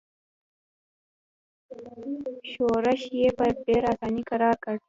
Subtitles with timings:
[2.51, 4.75] ښورښ یې په ډېره اساني کرار کړ.